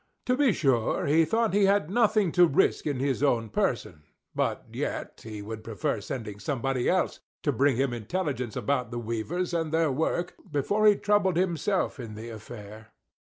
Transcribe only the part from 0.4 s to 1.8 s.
sure, he thought he